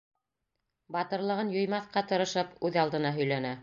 Батырлығын 0.95 1.53
юймаҫҡа 1.59 2.07
тырышып, 2.15 2.61
үҙ 2.69 2.85
алдына 2.87 3.19
һөйләнә: 3.21 3.59